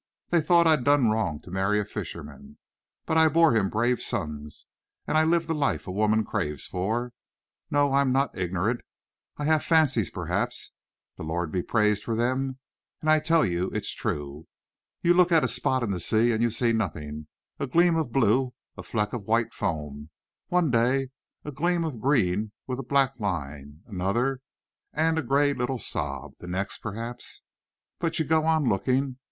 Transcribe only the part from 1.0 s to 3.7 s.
wrong to marry a fisherman, but I bore him